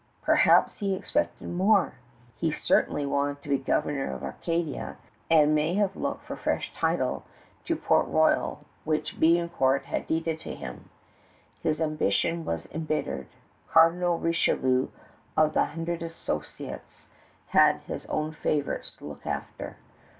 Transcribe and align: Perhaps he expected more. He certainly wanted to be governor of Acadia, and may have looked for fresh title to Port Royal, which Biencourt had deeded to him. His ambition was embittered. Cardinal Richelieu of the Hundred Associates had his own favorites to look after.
Perhaps 0.23 0.79
he 0.79 0.95
expected 0.95 1.47
more. 1.47 1.93
He 2.35 2.49
certainly 2.51 3.05
wanted 3.05 3.43
to 3.43 3.49
be 3.49 3.59
governor 3.59 4.11
of 4.11 4.23
Acadia, 4.23 4.97
and 5.29 5.53
may 5.53 5.75
have 5.75 5.95
looked 5.95 6.25
for 6.25 6.35
fresh 6.35 6.73
title 6.73 7.23
to 7.65 7.75
Port 7.75 8.07
Royal, 8.07 8.65
which 8.83 9.19
Biencourt 9.19 9.83
had 9.83 10.07
deeded 10.07 10.39
to 10.39 10.55
him. 10.55 10.89
His 11.61 11.79
ambition 11.79 12.45
was 12.45 12.67
embittered. 12.73 13.27
Cardinal 13.69 14.17
Richelieu 14.17 14.87
of 15.37 15.53
the 15.53 15.65
Hundred 15.65 16.01
Associates 16.01 17.05
had 17.49 17.81
his 17.81 18.07
own 18.07 18.31
favorites 18.31 18.89
to 18.95 19.05
look 19.05 19.27
after. 19.27 19.77